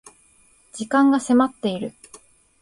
[0.73, 1.93] 時間が迫っている